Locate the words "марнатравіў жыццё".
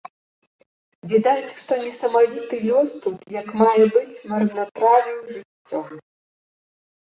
4.31-5.79